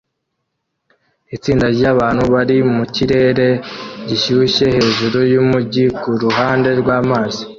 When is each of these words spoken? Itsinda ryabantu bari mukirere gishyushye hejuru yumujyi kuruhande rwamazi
Itsinda 1.35 1.65
ryabantu 1.75 2.23
bari 2.33 2.57
mukirere 2.75 3.47
gishyushye 4.07 4.65
hejuru 4.75 5.17
yumujyi 5.33 5.83
kuruhande 5.99 6.69
rwamazi 6.81 7.41